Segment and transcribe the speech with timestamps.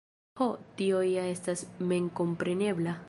[0.39, 0.47] Ho!
[0.79, 1.61] tio ja estas
[1.93, 2.97] memkomprenebla.